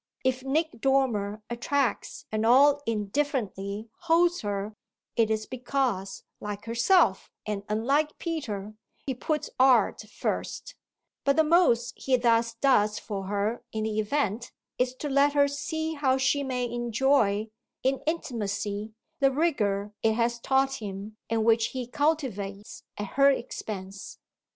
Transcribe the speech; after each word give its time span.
If 0.23 0.41
Nick 0.43 0.79
Dormer 0.81 1.43
attracts 1.47 2.25
and 2.31 2.43
all 2.43 2.81
indifferently 2.87 3.91
holds 3.99 4.41
her 4.41 4.75
it 5.15 5.29
is 5.29 5.45
because, 5.45 6.23
like 6.39 6.65
herself 6.65 7.29
and 7.45 7.61
unlike 7.69 8.17
Peter, 8.17 8.73
he 9.05 9.13
puts 9.13 9.51
"art" 9.59 10.01
first; 10.09 10.73
but 11.23 11.35
the 11.35 11.43
most 11.43 11.93
he 11.97 12.17
thus 12.17 12.55
does 12.55 12.97
for 12.97 13.25
her 13.27 13.63
in 13.71 13.83
the 13.83 13.99
event 13.99 14.51
is 14.79 14.95
to 14.95 15.07
let 15.07 15.33
her 15.33 15.47
see 15.47 15.93
how 15.93 16.17
she 16.17 16.41
may 16.41 16.65
enjoy, 16.65 17.51
in 17.83 18.01
intimacy, 18.07 18.95
the 19.19 19.29
rigour 19.29 19.93
it 20.01 20.13
has 20.13 20.39
taught 20.39 20.77
him 20.81 21.15
and 21.29 21.45
which 21.45 21.67
he 21.77 21.85
cultivates 21.85 22.81
at 22.97 23.05
her 23.05 23.29
expense. 23.29 24.17